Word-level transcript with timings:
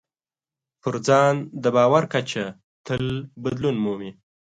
په 0.81 0.89
ځان 1.07 1.35
د 1.63 1.65
باور 1.75 2.03
کچه 2.13 2.45
تل 2.85 3.03
بدلون 3.43 3.75
مومي. 3.83 4.11